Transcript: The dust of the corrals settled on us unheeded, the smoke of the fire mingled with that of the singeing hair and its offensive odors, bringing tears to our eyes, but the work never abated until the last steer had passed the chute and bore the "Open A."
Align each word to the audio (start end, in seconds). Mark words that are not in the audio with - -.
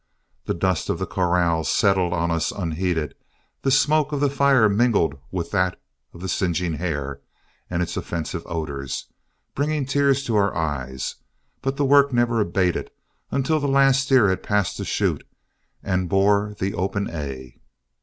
The 0.45 0.55
dust 0.55 0.89
of 0.89 0.97
the 0.97 1.05
corrals 1.05 1.69
settled 1.69 2.11
on 2.11 2.31
us 2.31 2.51
unheeded, 2.51 3.13
the 3.61 3.69
smoke 3.69 4.11
of 4.11 4.19
the 4.19 4.31
fire 4.31 4.67
mingled 4.67 5.19
with 5.29 5.51
that 5.51 5.79
of 6.11 6.21
the 6.21 6.27
singeing 6.27 6.73
hair 6.73 7.21
and 7.69 7.83
its 7.83 7.95
offensive 7.95 8.41
odors, 8.47 9.05
bringing 9.53 9.85
tears 9.85 10.23
to 10.23 10.35
our 10.37 10.55
eyes, 10.55 11.17
but 11.61 11.77
the 11.77 11.85
work 11.85 12.11
never 12.11 12.41
abated 12.41 12.89
until 13.29 13.59
the 13.59 13.67
last 13.67 14.01
steer 14.05 14.27
had 14.29 14.41
passed 14.41 14.79
the 14.79 14.85
chute 14.85 15.23
and 15.83 16.09
bore 16.09 16.55
the 16.57 16.73
"Open 16.73 17.07
A." 17.07 17.61